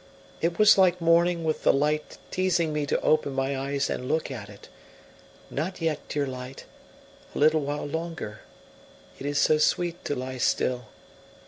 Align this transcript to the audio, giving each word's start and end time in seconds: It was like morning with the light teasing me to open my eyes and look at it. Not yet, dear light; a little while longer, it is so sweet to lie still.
It 0.41 0.57
was 0.57 0.79
like 0.79 0.99
morning 0.99 1.43
with 1.43 1.61
the 1.61 1.71
light 1.71 2.17
teasing 2.31 2.73
me 2.73 2.87
to 2.87 2.99
open 3.01 3.33
my 3.33 3.55
eyes 3.55 3.87
and 3.87 4.07
look 4.07 4.31
at 4.31 4.49
it. 4.49 4.67
Not 5.51 5.79
yet, 5.79 5.99
dear 6.09 6.25
light; 6.25 6.65
a 7.35 7.37
little 7.37 7.61
while 7.61 7.85
longer, 7.85 8.39
it 9.19 9.27
is 9.27 9.37
so 9.37 9.59
sweet 9.59 10.03
to 10.05 10.15
lie 10.15 10.39
still. 10.39 10.85